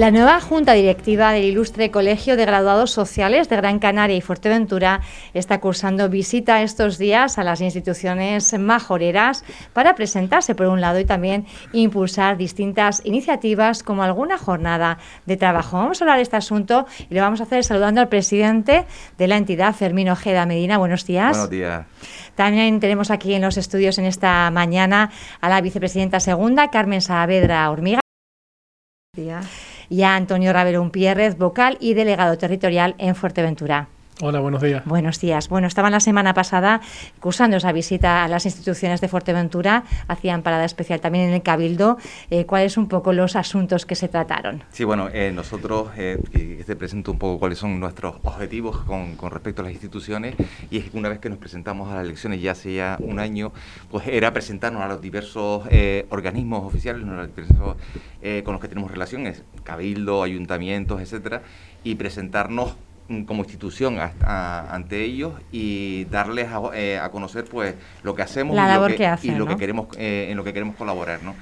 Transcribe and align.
La 0.00 0.10
nueva 0.10 0.40
Junta 0.40 0.72
Directiva 0.72 1.30
del 1.30 1.44
Ilustre 1.44 1.90
Colegio 1.90 2.38
de 2.38 2.46
Graduados 2.46 2.90
Sociales 2.90 3.50
de 3.50 3.56
Gran 3.56 3.78
Canaria 3.78 4.16
y 4.16 4.22
Fuerteventura 4.22 5.02
está 5.34 5.60
cursando 5.60 6.08
visita 6.08 6.62
estos 6.62 6.96
días 6.96 7.36
a 7.36 7.44
las 7.44 7.60
instituciones 7.60 8.58
majoreras 8.58 9.44
para 9.74 9.94
presentarse 9.94 10.54
por 10.54 10.68
un 10.68 10.80
lado 10.80 11.00
y 11.00 11.04
también 11.04 11.44
impulsar 11.74 12.38
distintas 12.38 13.02
iniciativas 13.04 13.82
como 13.82 14.02
alguna 14.02 14.38
jornada 14.38 14.96
de 15.26 15.36
trabajo. 15.36 15.76
Vamos 15.76 16.00
a 16.00 16.04
hablar 16.04 16.16
de 16.16 16.22
este 16.22 16.36
asunto 16.36 16.86
y 17.10 17.14
lo 17.14 17.20
vamos 17.20 17.40
a 17.40 17.42
hacer 17.42 17.62
saludando 17.62 18.00
al 18.00 18.08
presidente 18.08 18.86
de 19.18 19.28
la 19.28 19.36
entidad, 19.36 19.74
Fermín 19.74 20.08
Ojeda 20.08 20.46
Medina. 20.46 20.78
Buenos 20.78 21.04
días. 21.04 21.32
Buenos 21.32 21.50
días. 21.50 21.84
También 22.36 22.80
tenemos 22.80 23.10
aquí 23.10 23.34
en 23.34 23.42
los 23.42 23.58
estudios 23.58 23.98
en 23.98 24.06
esta 24.06 24.50
mañana 24.50 25.10
a 25.42 25.50
la 25.50 25.60
vicepresidenta 25.60 26.20
segunda, 26.20 26.70
Carmen 26.70 27.02
Saavedra 27.02 27.70
Hormiga. 27.70 28.00
Buenos 29.12 29.28
días 29.28 29.69
y 29.90 30.02
a 30.02 30.14
Antonio 30.14 30.54
Ravelo 30.54 30.90
Pierrez, 30.90 31.36
vocal 31.36 31.76
y 31.80 31.92
delegado 31.92 32.38
territorial 32.38 32.94
en 32.96 33.14
Fuerteventura. 33.14 33.88
Hola, 34.22 34.40
buenos 34.40 34.60
días. 34.60 34.84
Buenos 34.84 35.18
días. 35.18 35.48
Bueno, 35.48 35.66
estaban 35.66 35.92
la 35.92 36.00
semana 36.00 36.34
pasada 36.34 36.82
cursando 37.20 37.56
esa 37.56 37.72
visita 37.72 38.22
a 38.22 38.28
las 38.28 38.44
instituciones 38.44 39.00
de 39.00 39.08
Fuerteventura, 39.08 39.84
hacían 40.08 40.42
parada 40.42 40.66
especial 40.66 41.00
también 41.00 41.28
en 41.28 41.34
el 41.34 41.42
Cabildo. 41.42 41.96
Eh, 42.28 42.44
¿Cuáles 42.44 42.74
son 42.74 42.84
un 42.84 42.88
poco 42.88 43.14
los 43.14 43.34
asuntos 43.34 43.86
que 43.86 43.94
se 43.94 44.08
trataron? 44.08 44.62
Sí, 44.72 44.84
bueno, 44.84 45.08
eh, 45.10 45.32
nosotros 45.34 45.88
eh, 45.96 46.18
te 46.66 46.76
presento 46.76 47.12
un 47.12 47.18
poco 47.18 47.38
cuáles 47.38 47.58
son 47.58 47.80
nuestros 47.80 48.16
objetivos 48.22 48.78
con, 48.84 49.16
respecto 49.30 49.62
a 49.62 49.64
las 49.64 49.72
instituciones 49.72 50.34
y 50.70 50.78
es 50.78 50.90
que 50.90 50.98
una 50.98 51.08
vez 51.08 51.18
que 51.18 51.30
nos 51.30 51.38
presentamos 51.38 51.90
a 51.90 51.94
las 51.94 52.04
elecciones 52.04 52.42
ya 52.42 52.52
hace 52.52 52.74
ya 52.74 52.98
un 53.00 53.20
año, 53.20 53.52
pues 53.90 54.06
era 54.06 54.34
presentarnos 54.34 54.82
a 54.82 54.88
los 54.88 55.00
diversos 55.00 55.64
eh, 55.70 56.06
organismos 56.10 56.66
oficiales 56.66 57.02
con 58.44 58.52
los 58.52 58.60
que 58.60 58.68
tenemos 58.68 58.90
relaciones, 58.90 59.44
Cabildo, 59.64 60.22
ayuntamientos, 60.22 61.00
etcétera, 61.00 61.40
y 61.84 61.94
presentarnos 61.94 62.76
como 63.26 63.42
institución 63.42 63.98
ante 64.22 65.02
ellos 65.02 65.32
y 65.50 66.04
darles 66.06 66.48
eh, 66.74 66.98
a, 66.98 67.10
conocer 67.10 67.44
pues 67.44 67.74
lo 68.02 68.14
que 68.14 68.22
hacemos 68.22 68.56
y, 68.56 68.60
lo 68.60 68.86
que, 68.86 69.18
y 69.22 69.30
lo 69.32 69.46
que 69.46 69.56
queremos 69.56 69.88
eh, 69.98 70.28
en 70.30 70.36
lo 70.36 70.44
que 70.44 70.52
queremos 70.52 70.76
colaborar 70.76 71.22
¿no? 71.22 71.34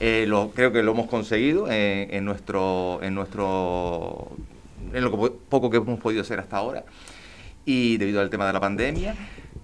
Eh, 0.00 0.24
lo, 0.26 0.50
creo 0.50 0.72
que 0.72 0.82
lo 0.82 0.92
hemos 0.92 1.08
conseguido 1.08 1.66
en 1.70 2.24
nuestro 2.24 3.00
en 3.02 3.14
nuestro 3.14 4.32
en 4.92 5.04
lo 5.04 5.10
que, 5.10 5.32
poco 5.48 5.70
que 5.70 5.76
hemos 5.76 6.00
podido 6.00 6.22
hacer 6.22 6.40
hasta 6.40 6.56
ahora 6.56 6.84
y 7.64 7.98
debido 7.98 8.20
al 8.20 8.30
tema 8.30 8.46
de 8.46 8.52
la 8.54 8.60
pandemia 8.60 9.14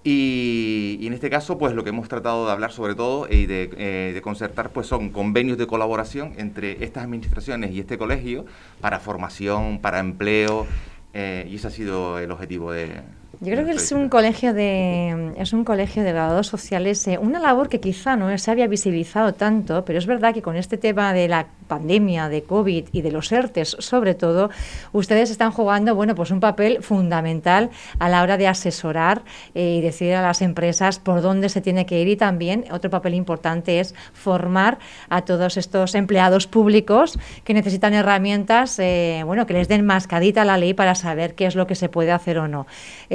y, 0.04 1.06
en 1.06 1.12
este 1.12 1.28
caso, 1.28 1.58
pues 1.58 1.74
lo 1.74 1.82
que 1.84 1.91
hemos 1.91 2.08
tratado 2.08 2.46
de 2.46 2.52
hablar 2.52 2.72
sobre 2.72 2.94
todo 2.94 3.26
y 3.28 3.44
de, 3.44 3.66
de, 4.14 4.22
concertar, 4.22 4.70
pues 4.70 4.86
son 4.86 5.10
convenios 5.10 5.58
de 5.58 5.66
colaboración 5.66 6.32
entre 6.38 6.82
estas 6.82 7.04
administraciones 7.04 7.72
y 7.72 7.80
este 7.80 7.98
colegio 7.98 8.46
para 8.80 9.00
formación, 9.00 9.80
para 9.80 9.98
empleo, 9.98 10.66
eh, 11.14 11.46
y 11.50 11.56
ese 11.56 11.66
ha 11.68 11.70
sido 11.70 12.18
el 12.18 12.30
objetivo 12.30 12.72
de, 12.72 13.02
yo 13.40 13.52
creo 13.52 13.64
que 13.64 13.72
es 13.72 13.92
un 13.92 14.08
colegio 14.08 14.52
de 14.52 15.32
es 15.36 15.52
un 15.52 15.62
colegio 15.62 16.02
de 16.02 16.12
graduados 16.12 16.48
sociales, 16.48 17.06
eh, 17.06 17.18
una 17.18 17.38
labor 17.38 17.68
que 17.68 17.78
quizá 17.78 18.16
no 18.16 18.36
se 18.36 18.50
había 18.50 18.66
visibilizado 18.66 19.32
tanto, 19.32 19.84
pero 19.84 19.98
es 19.98 20.06
verdad 20.06 20.34
que 20.34 20.42
con 20.42 20.56
este 20.56 20.76
tema 20.76 21.12
de 21.12 21.28
la 21.28 21.46
pandemia, 21.69 22.28
de 22.28 22.42
COVID 22.42 22.88
y 22.91 23.02
de 23.02 23.12
los 23.12 23.30
ERTES, 23.30 23.77
sobre 23.78 24.14
todo, 24.14 24.50
ustedes 24.92 25.30
están 25.30 25.52
jugando, 25.52 25.94
bueno, 25.94 26.14
pues 26.14 26.30
un 26.30 26.41
papel 26.41 26.83
fundamental 26.83 27.70
a 27.98 28.08
la 28.08 28.22
hora 28.22 28.36
de 28.36 28.48
asesorar 28.48 29.22
eh, 29.55 29.77
y 29.78 29.80
decir 29.80 30.14
a 30.14 30.22
las 30.22 30.42
empresas 30.42 30.98
por 30.98 31.22
dónde 31.22 31.48
se 31.48 31.60
tiene 31.60 31.86
que 31.86 32.00
ir 32.00 32.09
y 32.09 32.16
también 32.16 32.65
otro 32.72 32.91
papel 32.91 33.15
importante 33.15 33.81
es 33.81 33.94
formar 34.12 34.78
a 35.09 35.22
todos 35.22 35.56
estos 35.56 35.94
empleados 35.94 36.47
públicos 36.47 37.19
que 37.44 37.54
necesitan 37.54 37.94
herramientas, 37.94 38.78
eh, 38.78 39.22
bueno, 39.25 39.47
que 39.47 39.53
les 39.53 39.69
den 39.69 39.84
mascadita 39.84 40.42
a 40.42 40.44
la 40.44 40.59
ley 40.59 40.75
para 40.75 40.94
saber 40.94 41.34
qué 41.34 41.47
es 41.47 41.54
lo 41.54 41.66
que 41.66 41.75
se 41.75 41.88
puede 41.88 42.10
hacer 42.10 42.38
o 42.38 42.48
no 42.48 42.66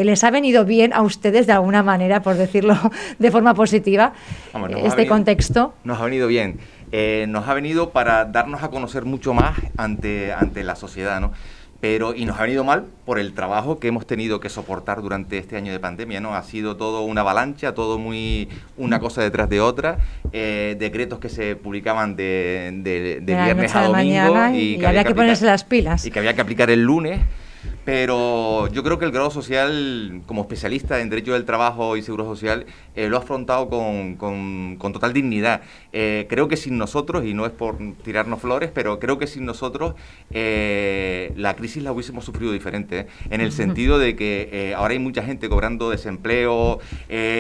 les 0.04 0.24
ha 0.24 0.32
venido 0.32 0.66
bien 0.66 0.94
a 0.94 1.02
ustedes 1.02 1.48
de 1.48 1.54
alguna 1.54 1.84
manera, 1.84 2.22
por 2.22 2.36
decirlo 2.36 2.78
de 3.20 3.32
forma 3.32 3.54
positiva, 3.54 4.14
este 4.84 5.08
contexto? 5.08 5.74
Nos 5.84 6.00
ha 6.00 6.06
venido 6.06 6.28
bien. 6.28 6.60
Eh, 6.96 7.26
nos 7.28 7.48
ha 7.48 7.56
venido 7.56 7.90
para 7.90 8.26
darnos 8.26 8.62
a 8.62 8.70
conocer 8.70 9.04
mucho 9.04 9.34
más 9.34 9.58
ante, 9.78 10.32
ante 10.32 10.64
la 10.64 10.76
sociedad, 10.76 11.20
¿no? 11.20 11.34
Pero, 11.82 12.14
y 12.14 12.26
nos 12.26 12.40
ha 12.40 12.44
venido 12.44 12.64
mal 12.64 12.86
por 13.04 13.18
el 13.18 13.34
trabajo 13.34 13.80
que 13.80 13.88
hemos 13.88 14.06
tenido 14.06 14.40
que 14.40 14.48
soportar 14.48 15.02
durante 15.02 15.40
este 15.40 15.58
año 15.58 15.72
de 15.72 15.80
pandemia, 15.80 16.22
¿no? 16.22 16.36
Ha 16.36 16.44
sido 16.44 16.78
todo 16.78 17.02
una 17.02 17.22
avalancha, 17.22 17.74
todo 17.74 17.98
muy 17.98 18.48
una 18.78 19.00
cosa 19.00 19.24
detrás 19.24 19.50
de 19.50 19.60
otra, 19.60 19.98
eh, 20.34 20.76
decretos 20.80 21.18
que 21.18 21.30
se 21.30 21.56
publicaban 21.56 22.16
de, 22.16 22.70
de, 22.84 23.20
viernes 23.26 23.76
a 23.76 23.88
domingo 23.88 24.50
y, 24.54 24.76
y, 24.76 24.86
había 24.86 25.04
que, 25.04 25.16
ponerse 25.16 25.48
las 25.48 25.64
pilas. 25.64 26.06
Y 26.06 26.12
que 26.12 26.20
había 26.20 26.36
que 26.36 26.42
aplicar 26.42 26.70
el 26.70 26.84
lunes. 26.84 27.22
Pero 27.86 28.68
yo 28.70 28.82
creo 28.82 28.98
que 28.98 29.04
el 29.04 29.12
grado 29.12 29.30
social, 29.30 30.22
como 30.26 30.42
especialista 30.42 31.02
en 31.02 31.10
Derecho 31.10 31.34
del 31.34 31.44
Trabajo 31.44 31.98
y 31.98 32.02
Seguro 32.02 32.24
Social, 32.24 32.66
eh, 32.96 33.10
lo 33.10 33.18
ha 33.18 33.20
afrontado 33.20 33.68
con, 33.70 34.16
con, 34.16 34.94
total 34.94 35.12
dignidad. 35.12 35.62
Eh, 35.92 36.26
creo 36.30 36.48
que 36.48 36.56
sin 36.56 36.78
nosotros, 36.78 37.26
y 37.26 37.34
no 37.34 37.46
es 37.46 37.52
por 37.52 37.78
tirarnos 38.04 38.40
flores, 38.40 38.72
pero 38.74 39.00
creo 39.00 39.18
que 39.18 39.28
sin 39.28 39.46
nosotros 39.46 39.96
eh, 40.32 41.34
la 41.36 41.56
crisis 41.56 41.84
la 41.84 41.92
hubiésemos 41.92 42.24
sufrido 42.24 42.54
diferente, 42.54 43.08
en 43.30 43.42
el 43.42 43.52
sentido 43.52 44.00
de 44.00 44.16
que 44.16 44.74
ahora 44.78 44.94
hay 44.94 45.00
mucha 45.00 45.22
gente 45.22 45.50
cobrando 45.50 45.90
desempleo, 45.90 46.80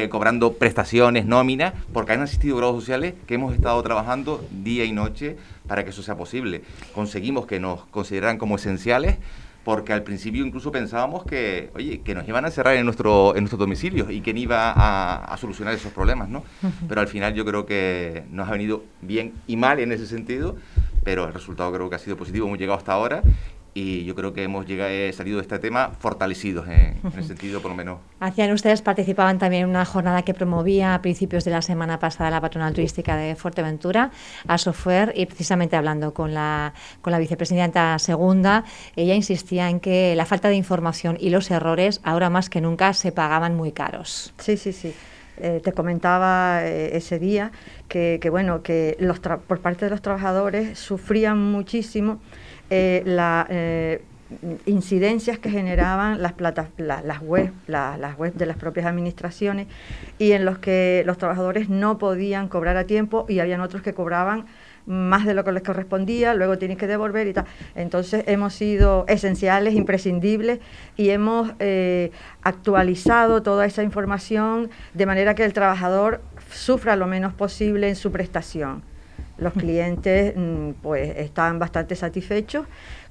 cobrando 0.09 0.53
prestaciones, 0.53 1.25
nóminas, 1.25 1.73
porque 1.93 2.11
han 2.11 2.21
existido 2.21 2.57
grados 2.57 2.75
sociales 2.75 3.13
que 3.27 3.35
hemos 3.35 3.53
estado 3.55 3.81
trabajando 3.81 4.45
día 4.51 4.83
y 4.83 4.91
noche 4.91 5.37
para 5.67 5.85
que 5.85 5.91
eso 5.91 6.03
sea 6.03 6.17
posible. 6.17 6.63
Conseguimos 6.93 7.45
que 7.45 7.59
nos 7.61 7.85
consideraran 7.85 8.37
como 8.37 8.57
esenciales 8.57 9.17
porque 9.63 9.93
al 9.93 10.03
principio 10.03 10.45
incluso 10.45 10.71
pensábamos 10.71 11.23
que, 11.23 11.71
oye, 11.75 12.01
que 12.01 12.13
nos 12.15 12.27
iban 12.27 12.45
a 12.45 12.51
cerrar 12.51 12.75
en 12.75 12.85
nuestro, 12.85 13.35
en 13.35 13.43
nuestros 13.43 13.59
domicilios 13.59 14.11
y 14.11 14.21
que 14.21 14.31
iba 14.31 14.71
a, 14.71 15.23
a 15.23 15.37
solucionar 15.37 15.73
esos 15.73 15.91
problemas, 15.93 16.27
¿no? 16.29 16.43
Pero 16.87 17.01
al 17.01 17.07
final 17.07 17.33
yo 17.33 17.45
creo 17.45 17.65
que 17.65 18.23
nos 18.29 18.47
ha 18.47 18.51
venido 18.51 18.83
bien 19.01 19.33
y 19.47 19.55
mal 19.55 19.79
en 19.79 19.91
ese 19.91 20.05
sentido, 20.05 20.57
pero 21.03 21.25
el 21.25 21.33
resultado 21.33 21.71
creo 21.71 21.89
que 21.89 21.95
ha 21.95 21.99
sido 21.99 22.17
positivo, 22.17 22.47
hemos 22.47 22.59
llegado 22.59 22.77
hasta 22.77 22.93
ahora 22.93 23.23
y 23.73 24.05
yo 24.05 24.15
creo 24.15 24.33
que 24.33 24.43
hemos 24.43 24.65
llegado, 24.65 24.89
eh, 24.89 25.11
salido 25.13 25.37
de 25.37 25.43
este 25.43 25.59
tema 25.59 25.91
fortalecidos 25.99 26.67
en, 26.67 26.99
el 27.15 27.23
sentido 27.27 27.61
por 27.61 27.71
lo 27.71 27.77
menos. 27.77 27.99
Hacían 28.19 28.51
ustedes, 28.51 28.81
participaban 28.81 29.39
también 29.39 29.63
en 29.63 29.69
una 29.69 29.85
jornada 29.85 30.21
que 30.21 30.33
promovía 30.33 30.93
a 30.93 31.01
principios 31.01 31.43
de 31.43 31.51
la 31.51 31.61
semana 31.61 31.99
pasada 31.99 32.29
la 32.29 32.41
patronal 32.41 32.73
turística 32.73 33.17
de 33.17 33.35
Fuerteventura, 33.35 34.11
a 34.47 34.57
Sofer, 34.57 35.13
y 35.15 35.25
precisamente 35.25 35.75
hablando 35.75 36.13
con 36.13 36.33
la, 36.33 36.73
con 37.01 37.11
la 37.11 37.19
vicepresidenta 37.19 37.97
segunda, 37.99 38.63
ella 38.95 39.15
insistía 39.15 39.69
en 39.69 39.79
que 39.79 40.15
la 40.15 40.25
falta 40.25 40.49
de 40.49 40.55
información 40.55 41.17
y 41.19 41.29
los 41.29 41.49
errores 41.51 41.99
ahora 42.03 42.29
más 42.29 42.49
que 42.49 42.61
nunca 42.61 42.93
se 42.93 43.11
pagaban 43.11 43.55
muy 43.55 43.71
caros. 43.71 44.33
Sí, 44.37 44.57
sí, 44.57 44.71
sí. 44.71 44.93
Eh, 45.37 45.61
te 45.63 45.71
comentaba 45.71 46.59
eh, 46.63 46.95
ese 46.95 47.17
día 47.17 47.51
que, 47.87 48.19
que 48.21 48.29
bueno 48.29 48.61
que 48.61 48.95
los 48.99 49.19
por 49.19 49.61
parte 49.61 49.85
de 49.85 49.89
los 49.89 49.99
trabajadores 49.99 50.77
sufrían 50.77 51.39
muchísimo 51.39 52.19
eh, 52.75 53.03
las 53.05 53.45
eh, 53.51 54.01
incidencias 54.65 55.37
que 55.37 55.51
generaban 55.51 56.23
las, 56.23 56.33
plata, 56.33 56.69
las, 56.77 57.21
web, 57.21 57.51
las 57.67 58.17
web 58.17 58.33
de 58.33 58.47
las 58.47 58.57
propias 58.57 58.87
administraciones 58.87 59.67
y 60.17 60.31
en 60.31 60.43
los 60.43 60.57
que 60.57 61.03
los 61.05 61.19
trabajadores 61.19 61.69
no 61.69 61.99
podían 61.99 62.47
cobrar 62.47 62.75
a 62.77 62.85
tiempo 62.85 63.27
y 63.29 63.39
habían 63.41 63.61
otros 63.61 63.83
que 63.83 63.93
cobraban 63.93 64.45
más 64.87 65.27
de 65.27 65.35
lo 65.35 65.43
que 65.43 65.51
les 65.51 65.61
correspondía, 65.61 66.33
luego 66.33 66.57
tienen 66.57 66.77
que 66.77 66.87
devolver 66.87 67.27
y 67.27 67.33
tal. 67.33 67.45
Entonces 67.75 68.23
hemos 68.25 68.55
sido 68.55 69.05
esenciales, 69.07 69.75
imprescindibles 69.75 70.59
y 70.97 71.09
hemos 71.11 71.51
eh, 71.59 72.11
actualizado 72.41 73.43
toda 73.43 73.67
esa 73.67 73.83
información 73.83 74.71
de 74.95 75.05
manera 75.05 75.35
que 75.35 75.45
el 75.45 75.53
trabajador 75.53 76.21
sufra 76.51 76.95
lo 76.95 77.05
menos 77.05 77.35
posible 77.35 77.87
en 77.87 77.95
su 77.95 78.11
prestación 78.11 78.83
los 79.43 79.53
clientes 79.53 80.33
mm, 80.35 80.71
pues 80.81 81.17
están 81.17 81.59
bastante 81.59 81.95
satisfechos 81.95 82.65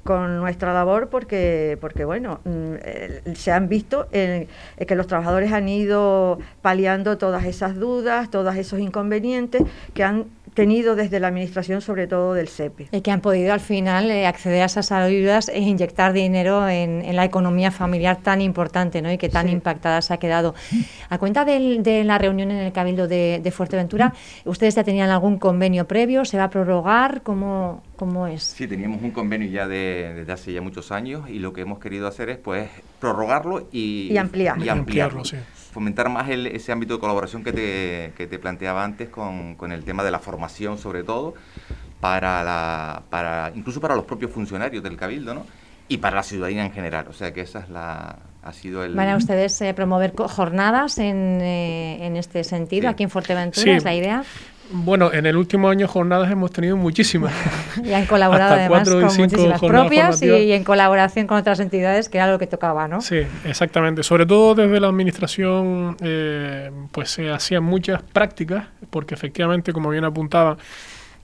con 0.05 0.39
nuestra 0.39 0.73
labor 0.73 1.09
porque, 1.09 1.79
porque 1.81 2.05
bueno, 2.05 2.41
mm, 2.45 3.35
se 3.35 3.53
han 3.53 3.69
visto 3.69 4.09
que 4.11 4.49
los 4.97 5.07
trabajadores 5.07 5.53
han 5.53 5.69
ido 5.69 6.39
paliando 6.61 7.19
todas 7.19 7.45
esas 7.45 7.77
dudas, 7.77 8.31
todos 8.31 8.57
esos 8.57 8.81
inconvenientes 8.81 9.63
que 9.95 10.03
han 10.03 10.27
tenido 10.55 10.97
desde 10.97 11.21
la 11.21 11.29
administración, 11.29 11.81
sobre 11.81 12.07
todo 12.07 12.35
del 12.35 12.49
SEPE. 12.49 12.89
Y 12.93 13.01
que 13.01 13.11
han 13.11 13.21
podido 13.21 13.53
al 13.53 13.61
final 13.61 14.11
eh, 14.11 14.27
acceder 14.27 14.63
a 14.63 14.67
esas 14.67 14.93
ayudas 14.93 15.49
e 15.49 15.61
inyectar 15.61 16.13
dinero 16.13 16.69
en, 16.69 17.03
la 17.15 17.25
economía 17.25 17.71
familiar 17.71 18.19
tan 18.23 18.41
importante 18.41 19.03
¿no? 19.03 19.13
y 19.13 19.19
que 19.19 19.29
tan 19.29 19.49
impactada 19.49 20.01
se 20.03 20.15
ha 20.15 20.17
quedado. 20.17 20.55
A 21.09 21.19
cuenta 21.19 21.45
de, 21.45 22.03
la 22.05 22.19
reunión 22.19 22.51
en 22.51 22.59
el 22.59 22.73
Cabildo 22.73 23.07
de, 23.09 23.53
Fuerteventura, 23.55 24.15
¿ustedes 24.45 24.75
ya 24.75 24.85
tenían 24.85 25.11
algún 25.11 25.39
convenio 25.39 25.87
previo? 25.87 26.25
¿Se 26.25 26.39
va 26.39 26.45
a 26.45 26.51
prorrogar? 26.51 27.23
¿Cómo, 27.23 27.83
cómo 27.97 28.27
es? 28.27 28.43
Sí, 28.43 28.67
teníamos 28.67 29.03
un 29.03 29.11
convenio 29.11 29.49
ya 29.49 29.69
desde 29.69 30.33
hace 30.33 30.53
ya 30.53 30.63
muchos 30.63 30.91
años 30.91 31.29
y 31.29 31.39
lo 31.39 31.53
que 31.53 31.63
hemos 31.63 31.79
querido 31.79 32.07
hacer 32.07 32.31
es 32.31 32.39
pues 32.39 32.71
prorrogarlo 32.99 33.69
y, 33.73 34.09
y 34.11 34.17
ampliar. 34.17 34.59
Y 34.59 34.69
ampliarlo, 34.69 35.25
sí 35.25 35.37
fomentar 35.73 36.09
más 36.11 36.29
ese 36.29 36.71
ámbito 36.71 36.95
de 36.95 37.01
colaboración 37.01 37.43
que 37.43 37.53
te, 37.53 38.13
que 38.17 38.27
te 38.27 38.39
planteaba 38.39 38.85
antes 38.85 39.09
con, 39.09 39.57
con, 39.57 39.73
el 39.73 39.85
tema 39.85 40.05
de 40.05 40.11
la 40.11 40.19
formación 40.19 40.79
sobre 40.79 41.03
todo, 41.03 41.35
para 41.99 42.45
la, 42.45 43.03
para, 43.09 43.51
incluso 43.55 43.81
para 43.81 43.97
los 43.97 44.05
propios 44.05 44.31
funcionarios 44.31 44.83
del 44.83 44.97
Cabildo, 44.97 45.35
¿no? 45.35 45.47
Y 45.89 45.97
para 45.97 46.17
la 46.17 46.23
ciudadanía 46.23 46.65
en 46.65 46.73
general. 46.73 47.07
O 47.09 47.13
sea 47.13 47.33
que 47.33 47.41
esa 47.41 47.61
es 47.61 47.71
la, 47.71 48.17
ha 48.43 48.53
sido 48.53 48.85
el... 48.85 48.95
¿Van 48.95 49.09
a 49.09 49.17
ustedes 49.17 49.61
eh, 49.63 49.73
promover 49.73 50.13
jornadas 50.15 50.99
en, 50.99 51.41
eh, 51.41 52.07
en, 52.07 52.17
este 52.17 52.45
sentido 52.45 52.89
aquí 52.89 53.05
en 53.05 53.11
Fuerteventura? 53.11 53.77
¿Es 53.77 53.85
la 53.85 53.95
idea? 53.95 54.25
Bueno, 54.73 55.13
en 55.13 55.27
el 55.27 55.37
último 55.37 55.69
año 55.69 55.87
jornadas 55.87 56.31
hemos 56.31 56.51
tenido 56.51 56.77
muchísimas. 56.77 57.33
y 57.85 57.93
han 57.93 58.07
colaborado 58.07 58.55
además 58.55 58.89
con 58.89 59.03
muchísimas 59.03 59.61
propias 59.61 60.23
y, 60.23 60.53
en 60.53 60.65
colaboración 60.65 61.27
con 61.27 61.39
otras 61.39 61.61
entidades, 61.61 62.09
que 62.09 62.19
era 62.19 62.31
lo 62.31 62.39
que 62.39 62.47
tocaba, 62.47 62.89
¿no? 62.89 63.01
Sí, 63.01 63.23
exactamente. 63.45 64.03
Sobre 64.03 64.27
todo 64.27 64.55
desde 64.55 64.81
la 64.81 64.89
administración, 64.89 65.97
eh, 66.01 66.71
pues 66.91 67.11
se 67.11 67.31
hacían 67.31 67.65
muchas 67.65 68.03
prácticas, 68.03 68.67
porque 68.91 69.15
efectivamente, 69.15 69.73
como 69.73 69.91
bien 69.91 70.05
apuntaba, 70.05 70.57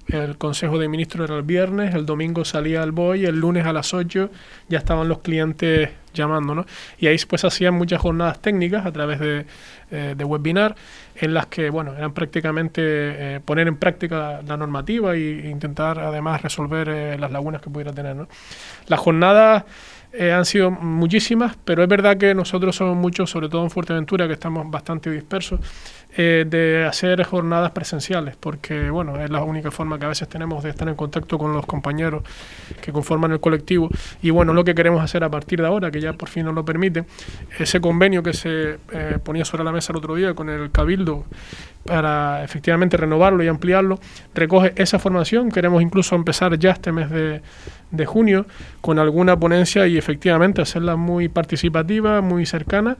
el 0.08 0.38
Consejo 0.38 0.78
de 0.78 0.88
Ministros 0.88 1.28
era 1.28 1.38
el 1.38 1.44
viernes, 1.44 1.94
el 1.94 2.06
domingo 2.06 2.44
salía 2.44 2.82
el 2.82 2.92
BOI, 2.92 3.26
el 3.26 3.38
lunes 3.38 3.66
a 3.66 3.72
las 3.72 3.92
8 3.92 4.30
ya 4.68 4.78
estaban 4.78 5.08
los 5.08 5.18
clientes 5.18 5.90
llamando, 6.14 6.54
¿no? 6.54 6.66
Y 6.98 7.06
ahí 7.06 7.16
pues 7.28 7.44
hacían 7.44 7.74
muchas 7.74 8.00
jornadas 8.00 8.40
técnicas 8.40 8.86
a 8.86 8.92
través 8.92 9.20
de, 9.20 9.46
eh, 9.90 10.14
de 10.16 10.24
webinar 10.24 10.74
en 11.14 11.34
las 11.34 11.46
que, 11.46 11.70
bueno, 11.70 11.94
eran 11.94 12.12
prácticamente 12.12 12.82
eh, 12.82 13.40
poner 13.44 13.68
en 13.68 13.76
práctica 13.76 14.40
la 14.46 14.56
normativa 14.56 15.14
e 15.14 15.48
intentar 15.50 15.98
además 15.98 16.42
resolver 16.42 16.88
eh, 16.88 17.18
las 17.18 17.30
lagunas 17.30 17.60
que 17.60 17.70
pudiera 17.70 17.92
tener. 17.92 18.16
Las 18.86 19.00
jornadas 19.00 19.64
han 20.18 20.46
sido 20.46 20.70
muchísimas, 20.70 21.56
pero 21.66 21.82
es 21.82 21.88
verdad 21.88 22.16
que 22.16 22.34
nosotros 22.34 22.74
somos 22.74 22.96
muchos, 22.96 23.28
sobre 23.28 23.50
todo 23.50 23.62
en 23.62 23.70
Fuerteventura, 23.70 24.26
que 24.26 24.32
estamos 24.32 24.68
bastante 24.70 25.10
dispersos, 25.10 25.60
eh, 26.16 26.44
de 26.48 26.84
hacer 26.86 27.22
jornadas 27.22 27.70
presenciales, 27.72 28.34
porque 28.36 28.90
bueno, 28.90 29.20
es 29.22 29.30
la 29.30 29.42
única 29.42 29.70
forma 29.70 29.98
que 29.98 30.06
a 30.06 30.08
veces 30.08 30.28
tenemos 30.28 30.64
de 30.64 30.70
estar 30.70 30.88
en 30.88 30.94
contacto 30.94 31.38
con 31.38 31.52
los 31.52 31.66
compañeros 31.66 32.22
que 32.80 32.92
conforman 32.92 33.32
el 33.32 33.40
colectivo. 33.40 33.88
Y 34.22 34.30
bueno, 34.30 34.52
lo 34.52 34.64
que 34.64 34.74
queremos 34.74 35.02
hacer 35.02 35.22
a 35.22 35.30
partir 35.30 35.60
de 35.60 35.66
ahora, 35.66 35.90
que 35.90 36.00
ya 36.00 36.14
por 36.14 36.28
fin 36.28 36.46
nos 36.46 36.54
lo 36.54 36.64
permite, 36.64 37.04
ese 37.58 37.80
convenio 37.80 38.22
que 38.22 38.32
se 38.32 38.78
eh, 38.92 39.18
ponía 39.22 39.44
sobre 39.44 39.64
la 39.64 39.70
mesa 39.70 39.92
el 39.92 39.98
otro 39.98 40.14
día 40.14 40.34
con 40.34 40.48
el 40.48 40.70
Cabildo 40.70 41.26
para 41.84 42.42
efectivamente 42.42 42.96
renovarlo 42.96 43.44
y 43.44 43.48
ampliarlo, 43.48 43.98
recoge 44.34 44.72
esa 44.76 44.98
formación. 44.98 45.50
Queremos 45.50 45.82
incluso 45.82 46.16
empezar 46.16 46.58
ya 46.58 46.72
este 46.72 46.90
mes 46.90 47.10
de, 47.10 47.42
de 47.90 48.06
junio 48.06 48.46
con 48.80 48.98
alguna 48.98 49.38
ponencia 49.38 49.86
y 49.86 49.96
efectivamente 49.96 50.62
hacerla 50.62 50.96
muy 50.96 51.28
participativa, 51.28 52.20
muy 52.20 52.44
cercana 52.44 52.96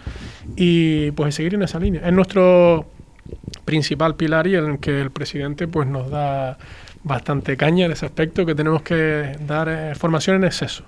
y 0.57 1.11
pues 1.13 1.35
seguir 1.35 1.55
en 1.55 1.63
esa 1.63 1.79
línea. 1.79 2.03
Es 2.07 2.13
nuestro 2.13 2.87
principal 3.65 4.17
pilar 4.17 4.47
y 4.47 4.57
en 4.57 4.65
el 4.65 4.79
que 4.79 5.01
el 5.01 5.11
presidente 5.11 5.69
pues 5.69 5.87
nos 5.87 6.11
da 6.11 6.59
bastante 7.05 7.57
caña 7.57 7.87
en 7.87 7.93
ese 7.93 8.07
aspecto 8.07 8.45
que 8.47 8.55
tenemos 8.55 8.83
que 8.83 9.37
dar 9.47 9.69
eh, 9.69 9.95
formación 9.95 10.37
en 10.37 10.45
exceso. 10.45 10.85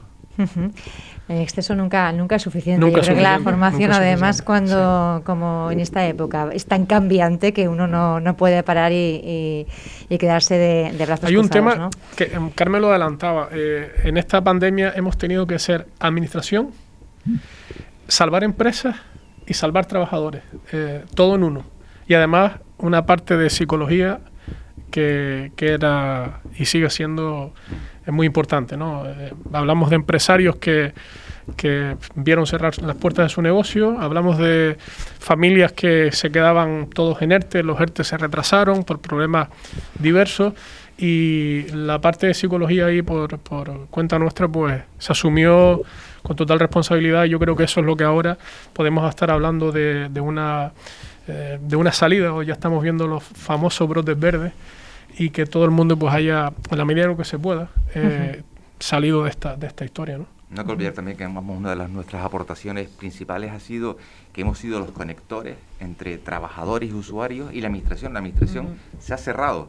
En 1.28 1.36
exceso 1.36 1.74
nunca, 1.76 2.10
nunca 2.12 2.36
es 2.36 2.42
suficiente. 2.42 2.84
Yo 2.84 2.92
creo 2.92 3.14
que 3.14 3.20
la 3.20 3.38
formación, 3.40 3.92
además, 3.92 4.42
cuando, 4.42 5.22
como 5.24 5.70
en 5.70 5.78
esta 5.78 6.06
época, 6.06 6.48
es 6.52 6.66
tan 6.66 6.86
cambiante 6.86 7.52
que 7.52 7.68
uno 7.68 7.86
no, 7.86 8.20
no 8.20 8.36
puede 8.36 8.62
parar 8.62 8.90
y, 8.92 9.66
y, 10.08 10.18
quedarse 10.18 10.54
de, 10.54 10.92
de, 10.92 11.06
brazos 11.06 11.26
Hay 11.26 11.36
un 11.36 11.48
tema 11.48 11.90
que 12.16 12.24
em, 12.24 12.50
Carmen 12.50 12.80
lo 12.80 12.88
adelantaba. 12.88 13.48
Eh, 13.52 13.92
en 14.04 14.16
esta 14.16 14.42
pandemia 14.42 14.92
hemos 14.96 15.18
tenido 15.18 15.46
que 15.46 15.58
ser 15.58 15.86
administración, 16.00 16.70
salvar 18.08 18.42
empresas 18.42 18.96
y 19.46 19.54
salvar 19.54 19.86
trabajadores. 19.86 20.42
Eh, 20.72 21.04
todo 21.14 21.36
en 21.36 21.44
uno. 21.44 21.79
Y 22.10 22.14
además, 22.14 22.54
una 22.78 23.06
parte 23.06 23.36
de 23.36 23.50
psicología 23.50 24.18
que, 24.90 25.52
que 25.54 25.68
era 25.68 26.40
y 26.58 26.64
sigue 26.64 26.90
siendo 26.90 27.54
es 28.04 28.12
muy 28.12 28.26
importante. 28.26 28.76
¿no? 28.76 29.06
Eh, 29.06 29.32
hablamos 29.52 29.90
de 29.90 29.94
empresarios 29.94 30.56
que, 30.56 30.92
que 31.56 31.96
vieron 32.16 32.48
cerrar 32.48 32.76
las 32.82 32.96
puertas 32.96 33.26
de 33.26 33.28
su 33.28 33.42
negocio, 33.42 33.96
hablamos 34.00 34.38
de 34.38 34.76
familias 35.20 35.70
que 35.70 36.10
se 36.10 36.32
quedaban 36.32 36.88
todos 36.88 37.22
en 37.22 37.30
ERTE, 37.30 37.62
los 37.62 37.80
ERTE 37.80 38.02
se 38.02 38.18
retrasaron 38.18 38.82
por 38.82 38.98
problemas 38.98 39.46
diversos 39.96 40.54
y 40.98 41.68
la 41.72 42.00
parte 42.00 42.26
de 42.26 42.34
psicología 42.34 42.86
ahí 42.86 43.02
por, 43.02 43.38
por 43.38 43.86
cuenta 43.86 44.18
nuestra 44.18 44.48
pues 44.48 44.82
se 44.98 45.12
asumió 45.12 45.82
con 46.22 46.36
total 46.36 46.58
responsabilidad 46.58 47.24
yo 47.24 47.38
creo 47.38 47.56
que 47.56 47.64
eso 47.64 47.80
es 47.80 47.86
lo 47.86 47.96
que 47.96 48.04
ahora 48.04 48.36
podemos 48.74 49.08
estar 49.08 49.30
hablando 49.30 49.72
de 49.72 50.20
una 50.20 50.72
eh, 51.30 51.58
de 51.60 51.76
una 51.76 51.92
salida 51.92 52.34
o 52.34 52.42
ya 52.42 52.54
estamos 52.54 52.82
viendo 52.82 53.06
los 53.06 53.22
famosos 53.22 53.88
brotes 53.88 54.18
verdes 54.18 54.52
y 55.16 55.30
que 55.30 55.46
todo 55.46 55.64
el 55.64 55.70
mundo 55.70 55.96
pues 55.96 56.12
haya, 56.12 56.52
en 56.70 56.78
la 56.78 56.84
medida 56.84 57.02
de 57.02 57.08
lo 57.08 57.16
que 57.16 57.24
se 57.24 57.38
pueda, 57.38 57.70
eh, 57.94 58.42
salido 58.78 59.24
de 59.24 59.30
esta, 59.30 59.56
de 59.56 59.66
esta 59.66 59.84
historia. 59.84 60.18
¿no? 60.18 60.26
No 60.50 60.60
hay 60.62 60.66
que 60.66 60.72
olvidar 60.72 60.92
también 60.94 61.16
que 61.16 61.24
una 61.26 61.70
de 61.70 61.76
las 61.76 61.90
nuestras 61.90 62.24
aportaciones 62.24 62.88
principales 62.88 63.52
ha 63.52 63.60
sido 63.60 63.98
que 64.32 64.40
hemos 64.40 64.58
sido 64.58 64.80
los 64.80 64.90
conectores 64.90 65.56
entre 65.78 66.18
trabajadores 66.18 66.90
y 66.90 66.92
usuarios 66.92 67.52
y 67.52 67.60
la 67.60 67.68
administración. 67.68 68.12
La 68.12 68.18
administración 68.18 68.76
se 68.98 69.14
ha 69.14 69.16
cerrado 69.16 69.68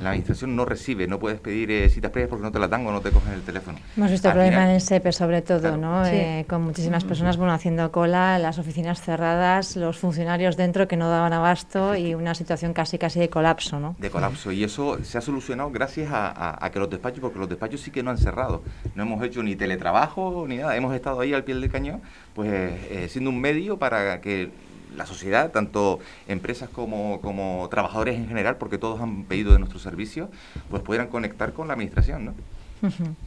la 0.00 0.10
administración 0.10 0.54
no 0.54 0.64
recibe, 0.64 1.06
no 1.06 1.18
puedes 1.18 1.40
pedir 1.40 1.70
eh, 1.70 1.88
citas 1.88 2.10
previas 2.10 2.28
porque 2.28 2.42
no 2.42 2.52
te 2.52 2.58
las 2.58 2.68
dan 2.68 2.86
o 2.86 2.92
no 2.92 3.00
te 3.00 3.10
cogen 3.10 3.32
el 3.32 3.42
teléfono. 3.42 3.78
Hemos 3.96 4.10
visto 4.10 4.28
el 4.28 4.34
problema 4.34 4.64
en 4.64 4.76
el 4.76 4.80
SEPE 4.80 5.12
sobre 5.12 5.42
todo, 5.42 5.76
¿no? 5.76 6.04
Eh, 6.06 6.44
con 6.48 6.62
muchísimas 6.62 7.04
personas 7.04 7.36
bueno, 7.36 7.52
haciendo 7.52 7.90
cola, 7.90 8.38
las 8.38 8.58
oficinas 8.58 9.00
cerradas, 9.00 9.76
los 9.76 9.98
funcionarios 9.98 10.56
dentro 10.56 10.86
que 10.86 10.96
no 10.96 11.08
daban 11.08 11.32
abasto 11.32 11.96
y 11.96 12.14
una 12.14 12.34
situación 12.34 12.72
casi 12.72 12.98
casi 12.98 13.20
de 13.20 13.30
colapso, 13.30 13.80
¿no? 13.80 13.96
De 13.98 14.10
colapso. 14.10 14.52
Y 14.52 14.64
eso 14.64 15.02
se 15.02 15.18
ha 15.18 15.20
solucionado 15.20 15.70
gracias 15.70 16.10
a, 16.12 16.70
que 16.72 16.78
los 16.78 16.90
despachos, 16.90 17.20
porque 17.20 17.38
los 17.38 17.48
despachos 17.48 17.80
sí 17.80 17.90
que 17.90 18.02
no 18.02 18.10
han 18.10 18.18
cerrado. 18.18 18.62
No 18.94 19.04
hemos 19.04 19.24
hecho 19.24 19.42
ni 19.42 19.56
teletrabajo 19.56 20.44
ni 20.48 20.58
nada. 20.58 20.76
Hemos 20.76 20.94
estado 20.94 21.20
ahí 21.20 21.32
al 21.32 21.44
pie 21.44 21.54
del 21.54 21.70
cañón, 21.70 22.02
pues 22.34 22.50
eh, 22.50 23.06
siendo 23.08 23.30
un 23.30 23.40
medio 23.40 23.78
para 23.78 24.20
que 24.20 24.50
la 24.96 25.06
sociedad, 25.06 25.50
tanto 25.50 26.00
empresas 26.26 26.68
como, 26.68 27.20
como 27.20 27.68
trabajadores 27.70 28.16
en 28.16 28.28
general, 28.28 28.56
porque 28.56 28.78
todos 28.78 29.00
han 29.00 29.24
pedido 29.24 29.52
de 29.52 29.58
nuestros 29.58 29.82
servicios, 29.82 30.30
pues 30.70 30.82
pudieran 30.82 31.08
conectar 31.08 31.52
con 31.52 31.68
la 31.68 31.74
administración, 31.74 32.24
¿no? 32.26 32.34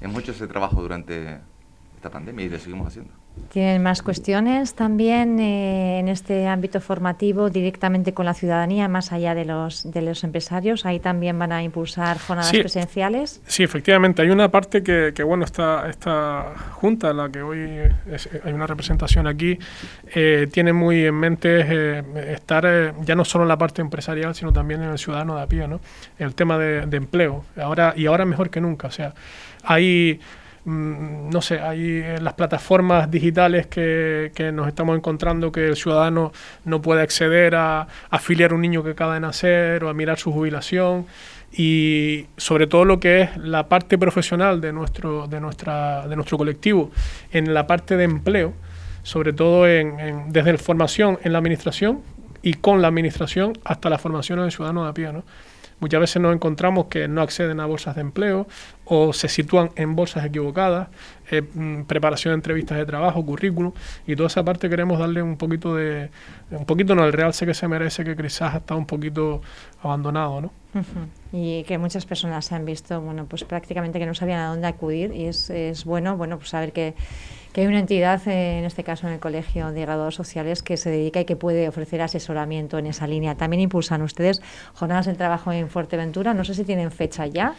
Hemos 0.02 0.24
hecho 0.24 0.32
ese 0.32 0.48
trabajo 0.48 0.82
durante 0.82 1.38
esta 1.96 2.10
pandemia 2.10 2.46
y 2.46 2.50
lo 2.50 2.60
seguimos 2.60 2.88
haciendo. 2.88 3.19
¿Tienen 3.52 3.82
más 3.82 4.04
cuestiones 4.04 4.76
también 4.76 5.40
eh, 5.40 6.00
en 6.00 6.08
este 6.08 6.48
ámbito 6.48 6.82
formativo 6.82 7.50
directamente 7.50 8.14
con 8.14 8.26
la 8.26 8.36
ciudadanía, 8.36 8.88
más 8.88 9.12
allá 9.12 9.34
de 9.34 9.44
los, 9.44 9.92
de 9.92 10.04
los 10.04 10.24
empresarios? 10.24 10.86
¿Ahí 10.86 11.00
también 11.00 11.40
van 11.40 11.52
a 11.52 11.64
impulsar 11.64 12.20
jornadas 12.20 12.52
presenciales? 12.52 13.42
Sí, 13.48 13.64
efectivamente. 13.64 14.22
Hay 14.22 14.30
una 14.30 14.50
parte 14.50 14.84
que, 14.84 15.14
que 15.16 15.24
bueno, 15.24 15.46
esta, 15.46 15.90
esta 15.90 16.54
junta, 16.74 17.10
en 17.10 17.18
la 17.18 17.30
que 17.30 17.42
hoy 17.42 17.60
hay 18.44 18.54
una 18.54 18.68
representación 18.68 19.26
aquí, 19.26 19.58
eh, 20.14 20.48
tiene 20.52 20.72
muy 20.72 21.06
en 21.06 21.16
mente 21.16 21.66
eh, 21.68 22.04
estar 22.34 22.94
ya 23.04 23.16
no 23.16 23.26
solo 23.26 23.46
en 23.46 23.50
la 23.50 23.58
parte 23.58 23.82
empresarial, 23.82 24.36
sino 24.36 24.54
también 24.54 24.84
en 24.84 24.92
el 24.92 25.00
ciudadano 25.00 25.36
de 25.36 25.42
a 25.42 25.48
pie, 25.48 25.68
¿no? 25.68 25.80
El 26.20 26.36
tema 26.36 26.60
de, 26.60 26.86
de 26.86 26.98
empleo. 26.98 27.46
Ahora, 27.60 27.94
y 27.96 28.06
ahora 28.06 28.26
mejor 28.26 28.52
que 28.52 28.62
nunca. 28.62 28.88
O 28.88 28.92
sea, 28.92 29.16
hay 29.64 30.20
Mm, 30.66 31.30
no 31.30 31.42
sé, 31.42 31.60
hay 31.60 32.00
en 32.00 32.24
las 32.24 32.34
plataformas 32.34 33.10
digitales 33.10 33.68
que, 33.68 34.32
que, 34.36 34.52
nos 34.52 34.68
estamos 34.68 34.98
encontrando 34.98 35.52
que 35.52 35.68
el 35.68 35.76
ciudadano 35.76 36.34
no 36.66 36.82
puede 36.82 37.02
acceder 37.02 37.56
a, 37.56 37.88
afiliar 38.10 38.54
un 38.54 38.62
niño 38.62 38.84
que 38.84 38.92
acaba 38.92 39.14
de 39.14 39.22
nacer 39.22 39.84
o 39.84 39.90
a 39.90 39.94
mirar 39.94 40.20
su 40.20 40.32
jubilación 40.32 41.06
y 41.52 42.28
sobre 42.38 42.68
todo 42.68 42.86
lo 42.86 43.00
que 43.00 43.22
es 43.22 43.38
la 43.38 43.68
parte 43.68 43.98
profesional 43.98 44.62
de 44.62 44.74
nuestro, 44.74 45.28
de 45.28 45.40
nuestra, 45.40 46.08
de 46.08 46.16
nuestro 46.16 46.38
colectivo 46.38 46.92
en 47.32 47.54
la 47.54 47.66
parte 47.66 47.98
de 47.98 48.04
empleo, 48.04 48.54
sobre 49.04 49.34
todo 49.34 49.68
en, 49.68 50.32
desde 50.32 50.52
la 50.52 50.58
formación 50.58 51.18
en 51.24 51.32
la 51.32 51.40
administración 51.40 52.02
y 52.42 52.56
con 52.56 52.82
la 52.82 52.88
administración 52.88 53.54
hasta 53.64 53.90
la 53.90 53.98
formación 53.98 54.40
del 54.40 54.52
ciudadano 54.52 54.84
de 54.84 54.90
a 54.90 54.94
pie. 54.94 55.12
Muchas 55.80 56.00
veces 56.02 56.22
nos 56.22 56.36
encontramos 56.36 56.88
que 56.88 57.08
no 57.08 57.22
acceden 57.22 57.60
a 57.60 57.66
bolsas 57.66 57.96
de 57.96 58.02
empleo 58.02 58.48
o 58.86 59.14
se 59.14 59.30
sitúan 59.30 59.70
en 59.76 59.96
bolsas 59.96 60.26
equivocadas, 60.26 60.90
eh, 61.32 61.42
mm, 61.42 61.84
preparación 61.84 62.34
de 62.34 62.36
entrevistas 62.36 62.78
de 62.78 62.86
trabajo, 62.86 63.26
currículum, 63.26 63.72
y 64.06 64.16
toda 64.16 64.28
esa 64.28 64.44
parte 64.44 64.70
queremos 64.70 65.00
darle 65.00 65.22
un 65.22 65.38
poquito 65.38 65.76
de, 65.76 66.10
un 66.52 66.66
poquito 66.66 66.96
no, 66.96 67.06
el 67.06 67.14
realce 67.14 67.46
que 67.46 67.54
se 67.54 67.68
merece, 67.68 68.04
que 68.04 68.16
quizás 68.16 68.56
estado 68.56 68.80
un 68.80 68.88
poquito 68.88 69.42
abandonado, 69.82 70.42
¿no? 70.42 70.59
Y 71.32 71.64
que 71.64 71.78
muchas 71.78 72.06
personas 72.06 72.46
se 72.46 72.56
han 72.56 72.66
visto, 72.66 73.02
bueno, 73.02 73.26
pues 73.26 73.44
prácticamente 73.44 74.00
que 74.00 74.06
no 74.06 74.14
sabían 74.14 74.40
a 74.40 74.48
dónde 74.50 74.68
acudir 74.68 75.14
y 75.14 75.26
es, 75.26 75.50
es 75.50 75.84
bueno, 75.84 76.16
bueno, 76.16 76.38
pues 76.38 76.50
saber 76.50 76.72
que 76.72 76.94
que 77.54 77.62
hay 77.62 77.68
una 77.68 77.80
entidad, 77.80 78.22
eh, 78.28 78.60
en 78.60 78.66
este 78.66 78.84
caso 78.84 79.08
en 79.08 79.14
el 79.14 79.20
Colegio 79.20 79.72
de 79.72 79.82
Graduados 79.82 80.16
Sociales, 80.16 80.62
que 80.62 80.78
se 80.78 80.92
dedica 80.92 81.22
y 81.22 81.26
que 81.26 81.36
puede 81.36 81.68
ofrecer 81.68 82.02
asesoramiento 82.02 82.78
en 82.78 82.88
esa 82.88 83.08
línea. 83.08 83.36
También 83.36 83.62
impulsan 83.62 84.02
ustedes 84.02 84.42
jornadas 84.74 85.08
de 85.08 85.16
trabajo 85.16 85.52
en 85.52 85.70
Fuerteventura. 85.70 86.34
No 86.34 86.44
sé 86.44 86.54
si 86.54 86.64
tienen 86.64 86.92
fecha 86.92 87.26
ya. 87.26 87.54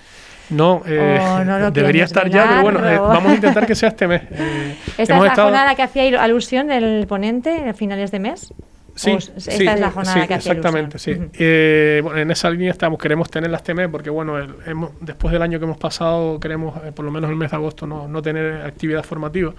No, 0.49 0.83
eh, 0.87 1.45
debería 1.73 2.05
estar 2.05 2.29
ya, 2.29 2.47
pero 2.49 2.63
bueno, 2.63 2.89
eh, 2.89 2.99
vamos 2.99 3.33
a 3.33 3.35
intentar 3.37 3.67
que 3.67 3.75
sea 3.75 3.91
este 3.91 4.07
mes. 4.07 4.23
¿Esta 4.99 5.17
es 5.17 5.23
la 5.23 5.35
jornada 5.35 5.75
que 5.75 5.83
hacía 5.83 6.23
alusión 6.23 6.69
del 6.69 7.07
ponente 7.09 7.69
a 7.69 7.75
finales 7.75 8.11
de 8.11 8.19
mes? 8.21 8.53
Sí, 9.01 9.13
esta 9.13 9.75
es 9.75 9.81
la 9.81 9.91
jornada 9.91 10.27
que 10.27 10.35
exactamente, 10.35 10.99
sí. 10.99 11.17
Eh, 11.33 12.01
bueno, 12.03 12.19
en 12.19 12.31
esa 12.31 12.51
línea 12.51 12.71
estamos, 12.71 12.99
queremos 12.99 13.31
tener 13.31 13.51
las 13.51 13.63
TME 13.63 13.89
porque, 13.89 14.11
bueno, 14.11 14.39
hemos, 14.67 14.91
después 15.01 15.33
del 15.33 15.41
año 15.41 15.59
que 15.59 15.65
hemos 15.65 15.79
pasado, 15.79 16.39
queremos, 16.39 16.77
eh, 16.85 16.93
por 16.93 17.07
lo 17.07 17.11
menos 17.11 17.31
el 17.31 17.37
mes 17.37 17.51
de 17.51 17.57
agosto, 17.57 17.87
no, 17.87 18.07
no 18.09 18.21
tener 18.21 18.61
actividad 18.61 19.03
formativa. 19.03 19.55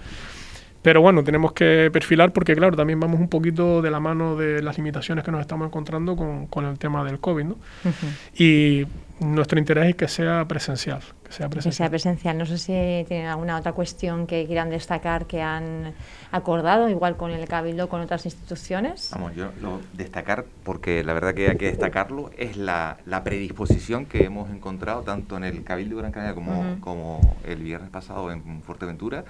Pero 0.80 1.00
bueno, 1.00 1.24
tenemos 1.24 1.52
que 1.54 1.90
perfilar 1.92 2.32
porque, 2.32 2.54
claro, 2.54 2.76
también 2.76 3.00
vamos 3.00 3.18
un 3.18 3.28
poquito 3.28 3.82
de 3.82 3.90
la 3.90 3.98
mano 3.98 4.36
de 4.36 4.62
las 4.62 4.76
limitaciones 4.76 5.24
que 5.24 5.32
nos 5.32 5.40
estamos 5.40 5.66
encontrando 5.66 6.14
con, 6.14 6.46
con 6.46 6.64
el 6.64 6.78
tema 6.78 7.04
del 7.04 7.18
COVID, 7.18 7.44
¿no? 7.44 7.56
Y 8.36 8.84
nuestro 9.20 9.58
interés 9.58 9.90
es 9.90 9.96
que 9.96 10.08
sea 10.08 10.44
presencial. 10.46 11.00
Que 11.32 11.38
sea 11.38 11.48
presencial. 11.48 11.72
Que 11.72 11.76
sea 11.76 11.90
presencial. 11.90 12.38
No 12.38 12.46
sé 12.46 12.58
si 12.58 12.72
tienen 13.08 13.26
alguna 13.26 13.56
otra 13.56 13.72
cuestión 13.72 14.26
que 14.26 14.44
quieran 14.46 14.68
destacar 14.68 15.26
que 15.26 15.40
han 15.40 15.94
acordado, 16.30 16.90
igual 16.90 17.16
con 17.16 17.30
el 17.30 17.48
Cabildo, 17.48 17.88
con 17.88 18.02
otras 18.02 18.26
instituciones. 18.26 19.10
Vamos, 19.12 19.34
yo 19.34 19.50
lo 19.62 19.80
destacar, 19.94 20.44
porque 20.62 21.02
la 21.02 21.14
verdad 21.14 21.34
que 21.34 21.48
hay 21.48 21.56
que 21.56 21.66
destacarlo, 21.66 22.30
es 22.36 22.58
la, 22.58 22.98
la 23.06 23.24
predisposición 23.24 24.04
que 24.04 24.24
hemos 24.24 24.50
encontrado 24.50 25.02
tanto 25.02 25.38
en 25.38 25.44
el 25.44 25.64
Cabildo 25.64 25.96
de 25.96 26.02
Gran 26.02 26.12
Canaria 26.12 26.34
como, 26.34 26.80
como 26.80 27.36
el 27.44 27.62
viernes 27.62 27.88
pasado 27.88 28.30
en 28.30 28.62
Fuerteventura 28.62 29.24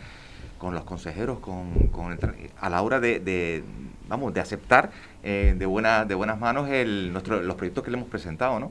con 0.58 0.74
los 0.74 0.84
consejeros, 0.84 1.40
con, 1.40 1.88
con 1.88 2.16
a 2.60 2.70
la 2.70 2.82
hora 2.82 3.00
de, 3.00 3.64
vamos, 4.08 4.32
de 4.32 4.40
aceptar 4.40 4.90
eh, 5.22 5.54
de, 5.56 5.66
buena, 5.66 6.04
de 6.04 6.14
buenas 6.14 6.38
manos 6.38 6.68
el, 6.68 7.12
nuestro, 7.12 7.42
los 7.42 7.56
proyectos 7.56 7.82
que 7.82 7.90
le 7.90 7.96
hemos 7.96 8.08
presentado, 8.08 8.60
¿no? 8.60 8.70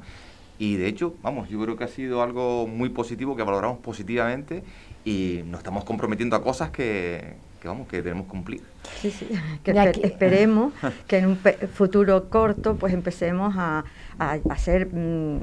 Y 0.58 0.76
de 0.78 0.88
hecho, 0.88 1.18
vamos, 1.22 1.50
yo 1.50 1.62
creo 1.62 1.76
que 1.76 1.84
ha 1.84 1.88
sido 1.88 2.22
algo 2.22 2.68
muy 2.68 2.90
positivo, 2.90 3.36
que 3.36 3.44
valoramos 3.44 3.80
positivamente 3.80 4.64
y 5.04 5.42
nos 5.46 5.60
estamos 5.60 5.84
comprometiendo 5.86 6.36
a 6.36 6.44
cosas 6.44 6.70
que, 6.70 7.38
vamos, 7.64 7.88
que 7.88 7.98
debemos 8.02 8.28
cumplir. 8.28 8.62
Sí, 8.94 9.12
sí, 9.12 9.28
que 9.64 9.72
esperemos 10.04 10.74
que 11.08 11.18
en 11.18 11.26
un 11.28 11.38
futuro 11.74 12.30
corto 12.30 12.78
pues 12.78 12.94
empecemos 12.94 13.56
a, 13.58 13.86
a 14.20 14.40
hacer... 14.50 14.90
Mm, 14.94 15.40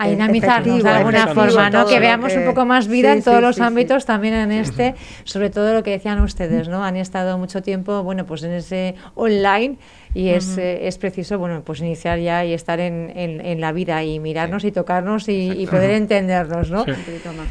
a 0.00 0.08
dinamizarnos 0.08 0.82
de 0.82 0.88
alguna 0.88 1.26
forma, 1.28 1.68
¿no? 1.68 1.86
Que 1.86 2.00
veamos 2.00 2.34
un 2.34 2.46
poco 2.46 2.64
más 2.64 2.88
vida 2.88 3.12
en 3.12 3.22
todos 3.22 3.42
los 3.42 3.60
ámbitos, 3.60 4.06
también 4.06 4.32
en 4.32 4.50
este, 4.50 4.94
sobre 5.24 5.50
todo 5.50 5.74
lo 5.74 5.82
que 5.82 5.90
decían 5.90 6.20
ustedes, 6.22 6.68
¿no? 6.68 6.82
Han 6.82 6.96
estado 6.96 7.36
mucho 7.36 7.62
tiempo, 7.62 8.02
bueno, 8.02 8.24
pues 8.24 8.42
en 8.42 8.52
ese 8.52 8.94
online 9.14 9.76
y 10.14 10.30
es, 10.30 10.56
eh, 10.58 10.88
es, 10.88 10.96
preciso, 10.98 11.38
bueno, 11.38 11.62
pues 11.64 11.80
iniciar 11.80 12.18
ya 12.18 12.44
y 12.44 12.52
estar 12.52 12.80
en, 12.80 13.12
en, 13.14 13.60
la 13.60 13.72
vida 13.72 14.02
y 14.02 14.18
mirarnos 14.18 14.64
y 14.64 14.72
tocarnos 14.72 15.28
y, 15.28 15.66
poder 15.70 15.90
entendernos, 15.90 16.70
¿no? 16.70 16.84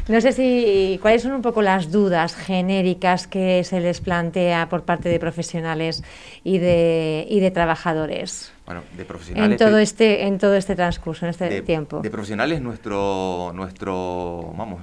No 0.08 0.20
sé 0.20 0.32
si, 0.32 0.98
¿cuáles 1.00 1.22
son 1.22 1.32
un 1.32 1.42
poco 1.42 1.62
las 1.62 1.90
dudas 1.90 2.34
genéricas 2.34 3.26
que 3.26 3.64
se 3.64 3.80
les 3.80 4.00
plantea 4.00 4.68
por 4.68 4.82
parte 4.82 5.08
de 5.08 5.18
profesionales 5.18 6.02
y 6.44 6.58
de, 6.58 7.26
y 7.30 7.40
de 7.40 7.50
trabajadores? 7.50 8.52
Bueno, 8.70 8.84
de 8.96 9.04
profesionales. 9.04 9.60
En 9.60 9.66
todo 9.66 9.78
este, 9.78 10.26
en 10.28 10.38
todo 10.38 10.54
este 10.54 10.76
transcurso, 10.76 11.26
en 11.26 11.30
este 11.30 11.62
tiempo. 11.62 12.02
De 12.02 12.08
profesionales, 12.08 12.62
nuestro, 12.62 13.50
nuestro, 13.52 14.54
vamos, 14.56 14.80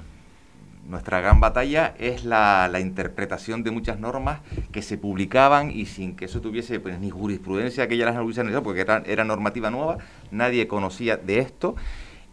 nuestra 0.86 1.22
gran 1.22 1.40
batalla 1.40 1.94
es 1.98 2.22
la, 2.26 2.70
interpretación 2.80 3.62
de 3.62 3.70
muchas 3.70 3.98
normas 3.98 4.40
que 4.72 4.82
se 4.82 4.98
publicaban 4.98 5.70
y 5.70 5.86
sin 5.86 6.16
que 6.16 6.26
eso 6.26 6.42
tuviese 6.42 6.80
pues, 6.80 7.00
ni 7.00 7.08
jurisprudencia 7.08 7.88
que 7.88 7.96
ya 7.96 8.04
las 8.04 8.62
porque 8.62 8.82
era, 8.82 9.02
era 9.06 9.24
normativa 9.24 9.70
nueva, 9.70 9.96
nadie 10.30 10.68
conocía 10.68 11.16
de 11.16 11.38
esto 11.38 11.74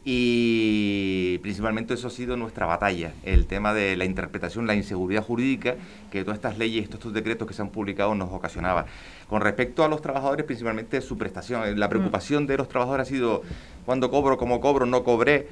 y 0.07 1.39
principalmente 1.39 1.95
eso 1.95 2.07
ha 2.07 2.11
sido 2.11 2.37
nuestra 2.37 2.67
batalla, 2.67 3.13
el 3.23 3.47
tema 3.47 3.73
de 3.73 3.97
la 3.97 4.05
interpretación, 4.05 4.67
la 4.67 4.75
inseguridad 4.75 5.23
jurídica 5.23 5.75
que 6.11 6.23
todas 6.23 6.37
estas 6.37 6.59
leyes, 6.59 6.83
estos, 6.83 6.99
estos 6.99 7.13
decretos 7.13 7.47
que 7.47 7.55
se 7.55 7.63
han 7.63 7.69
publicado 7.69 8.13
nos 8.13 8.31
ocasionaba. 8.31 8.85
Con 9.27 9.41
respecto 9.41 9.83
a 9.83 9.87
los 9.87 10.03
trabajadores, 10.03 10.45
principalmente 10.45 11.01
su 11.01 11.17
prestación, 11.17 11.79
la 11.79 11.89
preocupación 11.89 12.45
de 12.45 12.55
los 12.55 12.69
trabajadores 12.69 13.07
ha 13.07 13.09
sido 13.09 13.41
cuándo 13.83 14.11
cobro, 14.11 14.37
cómo 14.37 14.61
cobro, 14.61 14.85
no 14.85 15.03
cobré. 15.03 15.47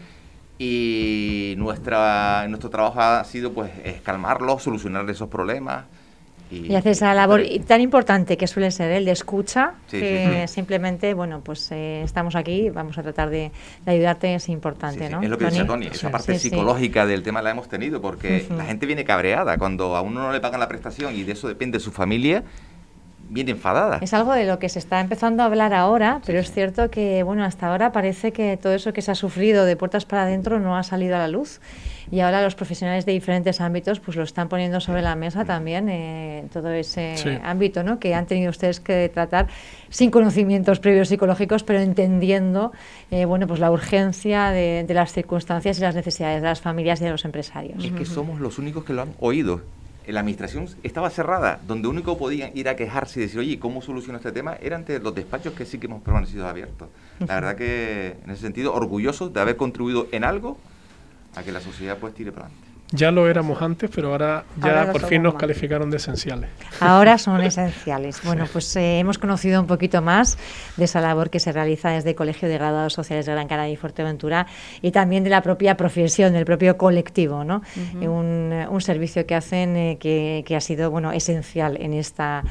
Y 0.60 1.56
nuestra, 1.58 2.48
nuestro 2.48 2.70
trabajo 2.70 3.02
ha 3.02 3.24
sido 3.24 3.54
pues 3.54 3.72
calmarlos, 4.04 4.62
solucionar 4.62 5.10
esos 5.10 5.30
problemas, 5.30 5.86
y, 6.52 6.76
hace 6.76 6.92
esa 6.92 7.14
labor 7.14 7.42
tan 7.66 7.82
importante 7.82 8.38
que 8.38 8.48
suele 8.48 8.72
ser 8.72 8.92
el 8.92 9.06
de 9.06 9.12
escucha, 9.12 9.74
que 9.90 10.46
simplemente, 10.48 11.14
bueno, 11.14 11.42
pues 11.44 11.72
eh, 11.72 12.02
estamos 12.04 12.36
aquí, 12.36 12.70
vamos 12.70 12.98
a 12.98 13.04
tratar 13.04 13.30
de, 13.30 13.52
ayudarte, 13.86 14.36
es 14.36 14.50
importante, 14.50 15.10
¿no? 15.10 15.22
Es 15.22 15.30
lo 15.30 15.38
que 15.38 15.46
dice 15.46 15.66
Tony, 15.66 15.88
esa 15.88 16.12
parte 16.12 16.38
psicológica 16.38 17.06
del 17.06 17.24
tema 17.24 17.42
la 17.42 17.52
hemos 17.52 17.68
tenido, 17.68 18.02
porque 18.02 18.46
la 18.56 18.66
gente 18.66 18.86
viene 18.86 19.04
cabreada 19.04 19.58
cuando 19.58 19.96
a 19.96 20.02
uno 20.02 20.22
no 20.22 20.32
le 20.32 20.40
pagan 20.40 20.60
la 20.60 20.68
prestación 20.68 21.16
y 21.16 21.24
de 21.24 21.34
eso 21.34 21.48
depende 21.48 21.80
su 21.80 21.92
familia, 21.92 22.44
bien 23.30 23.50
enfadada. 23.50 24.00
Es 24.02 24.14
algo 24.14 24.34
de 24.34 24.46
lo 24.46 24.60
que 24.60 24.70
se 24.70 24.80
está 24.80 25.00
empezando 25.00 25.44
a 25.44 25.48
hablar 25.48 25.74
ahora, 25.74 26.22
pero 26.26 26.40
es 26.40 26.52
cierto 26.52 26.90
que, 26.90 27.24
bueno, 27.24 27.44
hasta 27.44 27.68
ahora 27.68 27.92
parece 27.92 28.32
que 28.32 28.58
todo 28.58 28.74
eso 28.74 28.94
que 28.94 29.02
se 29.02 29.12
ha 29.12 29.16
sufrido 29.16 29.66
de 29.66 29.76
puertas 29.76 30.06
para 30.06 30.24
adentro 30.24 30.60
no 30.60 30.78
ha 30.78 30.84
salido 30.84 31.16
a 31.16 31.20
la 31.20 31.28
luz. 31.28 31.60
Y 32.12 32.20
ahora 32.20 32.44
los 32.44 32.54
profesionales 32.54 33.06
de 33.06 33.14
diferentes 33.14 33.60
ámbitos 33.62 34.00
pues 34.00 34.18
lo 34.18 34.24
están 34.24 34.50
poniendo 34.50 34.80
sobre 34.80 35.02
la 35.02 35.16
mesa 35.16 35.46
también, 35.46 35.90
eh, 35.90 36.46
todo 36.52 36.70
ese 36.72 37.16
ámbito 37.44 37.82
¿no? 37.84 37.98
que 37.98 38.14
han 38.14 38.28
tenido 38.28 38.52
ustedes 38.52 38.80
que 38.80 39.10
tratar 39.10 39.48
sin 39.90 40.12
conocimientos 40.12 40.80
previos 40.80 41.08
psicológicos, 41.08 41.64
pero 41.64 41.80
entendiendo 41.80 42.72
eh, 43.10 43.26
bueno, 43.26 43.48
pues 43.48 43.60
la 43.60 43.72
urgencia 43.72 44.50
de, 44.50 44.84
de, 44.88 44.94
las 44.94 45.14
circunstancias 45.14 45.80
y 45.80 45.82
las 45.82 45.96
necesidades 45.96 46.42
de 46.42 46.48
las 46.48 46.62
familias 46.62 47.02
y 47.02 47.06
de 47.06 47.12
los 47.12 47.26
empresarios. 47.26 47.84
Es 47.84 47.92
que 47.94 48.06
somos 48.06 48.40
los 48.40 48.60
únicos 48.60 48.84
que 48.84 48.94
lo 48.94 49.02
han 49.02 49.14
oído 49.20 49.62
la 50.08 50.20
administración 50.20 50.68
estaba 50.84 51.10
cerrada, 51.10 51.60
donde 51.66 51.88
único 51.88 52.18
podían 52.18 52.52
ir 52.56 52.68
a 52.70 52.76
quejarse 52.76 53.20
y 53.20 53.24
decir, 53.24 53.40
oye, 53.40 53.60
¿cómo 53.60 53.82
soluciono 53.82 54.18
este 54.18 54.32
tema? 54.32 54.58
Eran 54.62 54.86
los 55.02 55.16
despachos 55.16 55.54
que 55.54 55.66
sí 55.66 55.78
que 55.80 55.88
hemos 55.88 56.02
permanecido 56.02 56.48
abiertos. 56.48 56.90
La 57.20 57.36
verdad 57.36 57.56
que, 57.56 58.18
en 58.24 58.30
ese 58.30 58.42
sentido, 58.42 58.74
orgullosos 58.74 59.34
de 59.34 59.40
haber 59.40 59.56
contribuido 59.56 60.08
en 60.12 60.24
algo 60.24 60.58
a 61.36 61.44
que 61.44 61.52
la 61.52 61.62
sociedad 61.62 61.98
pues 61.98 62.14
tire 62.14 62.32
para 62.32 62.48
adelante. 62.48 62.73
Ya 62.96 63.10
lo 63.10 63.28
éramos 63.28 63.60
antes, 63.60 63.90
pero 63.94 64.10
ahora 64.10 64.46
ya 64.64 64.92
por 64.92 65.04
fin 65.08 65.24
nos 65.24 65.34
calificaron 65.34 65.90
de 65.90 65.98
esenciales. 65.98 66.48
Ahora 66.80 67.18
son 67.18 67.42
esenciales. 67.42 68.22
Bueno, 68.24 68.46
pues 68.54 68.76
eh, 68.76 69.00
hemos 69.00 69.18
conocido 69.18 69.60
un 69.60 69.66
poquito 69.66 70.04
más 70.04 70.38
de 70.78 70.86
esa 70.86 71.02
labor 71.02 71.32
que 71.32 71.40
se 71.40 71.52
realiza 71.52 71.90
desde 71.90 72.12
el 72.12 72.16
Colegio 72.16 72.48
de 72.48 72.54
Graduados 72.54 72.94
Sociales 72.94 73.26
de 73.26 73.32
Gran 73.32 73.48
Canaria 73.48 73.74
y 73.74 73.78
Fuerteventura 73.78 74.46
y 74.84 74.92
también 74.92 75.24
de 75.24 75.32
la 75.32 75.42
propia 75.42 75.76
profesión, 75.76 76.34
del 76.34 76.46
propio 76.46 76.78
colectivo, 76.78 77.44
¿no? 77.44 77.64
un, 78.00 78.54
un, 78.70 78.82
servicio 78.82 79.26
que 79.26 79.34
hacen 79.34 79.76
eh, 79.76 79.98
que, 80.00 80.44
que 80.46 80.56
ha 80.56 80.62
sido 80.62 80.92
bueno 80.92 81.12
esencial 81.12 81.78
en 81.82 81.94
esta 81.94 82.44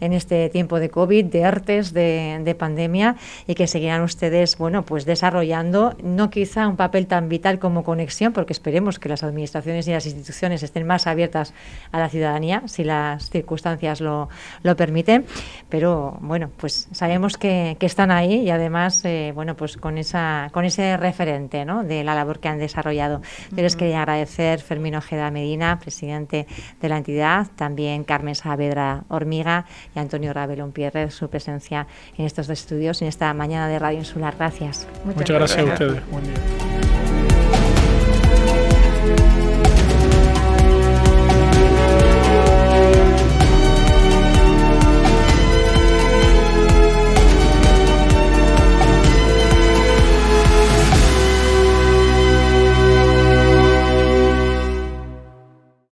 en 0.00 0.12
este 0.12 0.48
tiempo 0.48 0.80
de 0.80 0.90
COVID, 0.90 1.24
de 1.26 1.44
artes, 1.44 1.92
de, 1.92 2.56
pandemia 2.58 3.16
y 3.46 3.54
que 3.54 3.66
seguirán 3.66 4.02
ustedes, 4.02 4.56
bueno, 4.56 4.82
pues 4.82 5.04
desarrollando, 5.04 5.94
no 6.02 6.30
quizá 6.30 6.68
un 6.68 6.76
papel 6.76 7.06
tan 7.06 7.28
vital 7.28 7.58
como 7.58 7.84
conexión, 7.84 8.32
porque 8.32 8.52
esperemos 8.52 8.98
que 8.98 9.08
las 9.08 9.22
administraciones 9.22 9.86
y 9.88 9.90
las 9.90 10.06
instituciones 10.06 10.62
estén 10.62 10.86
más 10.86 11.06
abiertas 11.06 11.52
a 11.92 11.98
la 11.98 12.08
ciudadanía, 12.08 12.62
si 12.66 12.84
las 12.84 13.28
circunstancias 13.30 14.00
lo, 14.00 14.28
lo 14.62 14.76
permiten, 14.76 15.26
pero 15.68 16.16
bueno, 16.20 16.50
pues 16.56 16.88
sabemos 16.92 17.36
que, 17.36 17.76
que 17.78 17.86
están 17.86 18.10
ahí 18.10 18.42
y 18.42 18.50
además, 18.50 19.04
eh, 19.04 19.32
bueno, 19.34 19.56
pues 19.56 19.76
con, 19.76 19.98
esa, 19.98 20.48
con 20.52 20.64
ese 20.64 20.96
referente 20.96 21.64
¿no? 21.64 21.84
de 21.84 22.04
la 22.04 22.14
labor 22.14 22.40
que 22.40 22.48
han 22.48 22.58
desarrollado. 22.58 23.20
Yo 23.50 23.62
les 23.62 23.76
quería 23.76 24.00
agradecer 24.00 24.60
Fermín 24.60 24.94
Ojeda 24.94 25.30
Medina, 25.30 25.78
presidente 25.78 26.46
de 26.80 26.88
la 26.88 26.98
entidad, 26.98 27.48
también 27.56 28.04
Carmen 28.04 28.34
Saavedra 28.34 29.04
Hormiga, 29.08 29.66
y 29.96 29.98
Antonio 29.98 30.32
Rabelón 30.32 30.72
Pierre 30.72 31.10
su 31.10 31.28
presencia 31.28 31.86
en 32.16 32.26
estos 32.26 32.46
dos 32.46 32.58
estudios 32.58 33.02
en 33.02 33.08
esta 33.08 33.32
mañana 33.34 33.68
de 33.68 33.78
Radio 33.78 33.98
Insular. 33.98 34.34
Gracias. 34.36 34.86
Muchas, 35.04 35.30
gracias, 35.30 35.58
a 35.58 35.72
ustedes. 35.72 36.10
Buen 36.10 36.24
día. 36.24 36.75